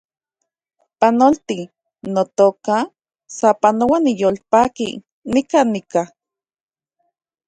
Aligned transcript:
Panolti, 0.99 1.59
notoka, 2.13 2.75
sapanoa 3.37 3.97
niyolpaki 4.03 4.87
nikan 5.33 5.67
nika 5.73 6.01